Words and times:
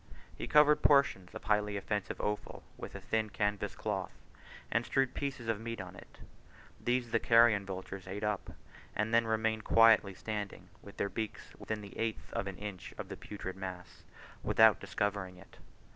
He 0.35 0.47
covered 0.47 0.81
portions 0.81 1.35
of 1.35 1.43
highly 1.43 1.77
offensive 1.77 2.19
offal 2.19 2.63
with 2.75 2.95
a 2.95 2.99
thin 3.01 3.29
canvas 3.29 3.75
cloth, 3.75 4.15
and 4.71 4.83
strewed 4.83 5.13
pieces 5.13 5.47
of 5.47 5.61
meat 5.61 5.79
on 5.79 5.95
it: 5.95 6.17
these 6.83 7.11
the 7.11 7.19
carrion 7.19 7.67
vultures 7.67 8.07
ate 8.07 8.23
up, 8.23 8.49
and 8.95 9.13
then 9.13 9.27
remained 9.27 9.63
quietly 9.63 10.15
standing, 10.15 10.69
with 10.81 10.97
their 10.97 11.07
beaks 11.07 11.53
within 11.59 11.81
the 11.81 11.95
eighth 11.99 12.33
of 12.33 12.47
an 12.47 12.57
inch 12.57 12.95
of 12.97 13.09
the 13.09 13.15
putrid 13.15 13.55
mass, 13.55 14.03
without 14.41 14.79
discovering 14.79 15.37
it. 15.37 15.57